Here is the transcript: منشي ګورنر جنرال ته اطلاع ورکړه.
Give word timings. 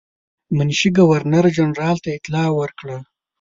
منشي 0.57 0.89
ګورنر 0.97 1.45
جنرال 1.57 1.97
ته 2.03 2.09
اطلاع 2.17 2.47
ورکړه. 2.59 2.97